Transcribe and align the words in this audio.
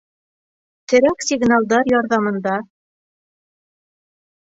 Терәк 0.93 1.19
сигналдар 1.25 1.91
ярҙамында 1.91 2.55